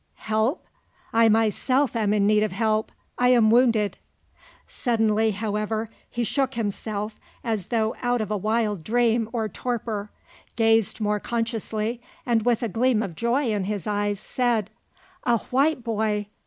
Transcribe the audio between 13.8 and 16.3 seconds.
eyes, said: "A white boy!